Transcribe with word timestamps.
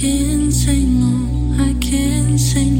can't 0.00 0.50
say 0.50 0.82
no, 0.82 1.62
I 1.62 1.74
can't 1.78 2.40
say 2.40 2.70
no 2.70 2.79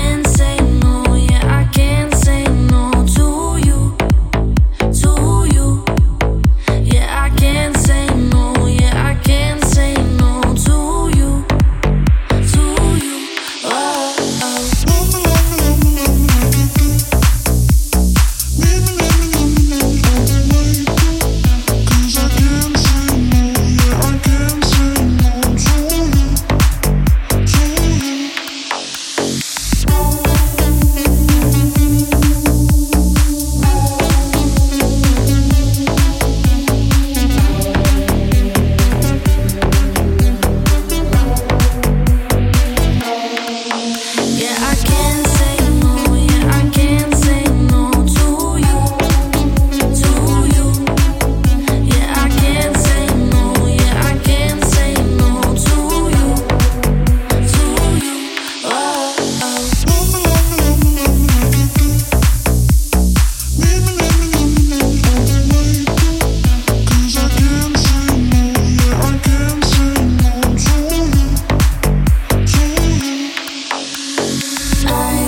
can 0.00 0.24
say 0.24 0.59
high 74.90 75.19